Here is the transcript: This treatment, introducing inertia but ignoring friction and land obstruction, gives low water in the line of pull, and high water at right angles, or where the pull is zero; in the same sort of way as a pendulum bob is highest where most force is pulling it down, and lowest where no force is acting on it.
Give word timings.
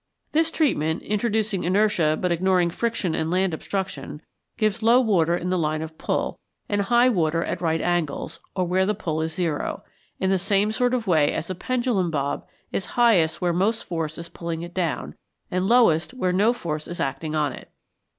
This 0.31 0.49
treatment, 0.49 1.03
introducing 1.03 1.63
inertia 1.63 2.17
but 2.19 2.31
ignoring 2.31 2.71
friction 2.71 3.13
and 3.13 3.29
land 3.29 3.53
obstruction, 3.53 4.23
gives 4.57 4.81
low 4.81 4.99
water 4.99 5.37
in 5.37 5.51
the 5.51 5.59
line 5.59 5.83
of 5.83 5.95
pull, 5.99 6.39
and 6.67 6.81
high 6.81 7.07
water 7.07 7.43
at 7.43 7.61
right 7.61 7.79
angles, 7.79 8.39
or 8.55 8.65
where 8.65 8.87
the 8.87 8.95
pull 8.95 9.21
is 9.21 9.31
zero; 9.31 9.83
in 10.19 10.31
the 10.31 10.39
same 10.39 10.71
sort 10.71 10.95
of 10.95 11.05
way 11.05 11.31
as 11.31 11.51
a 11.51 11.53
pendulum 11.53 12.09
bob 12.09 12.47
is 12.71 12.87
highest 12.97 13.41
where 13.41 13.53
most 13.53 13.83
force 13.83 14.17
is 14.17 14.27
pulling 14.27 14.63
it 14.63 14.73
down, 14.73 15.13
and 15.51 15.67
lowest 15.67 16.15
where 16.15 16.33
no 16.33 16.51
force 16.51 16.87
is 16.87 16.99
acting 16.99 17.35
on 17.35 17.53
it. 17.53 17.69